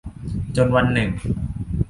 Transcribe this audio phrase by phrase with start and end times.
[0.55, 1.09] จนวันหนึ่ง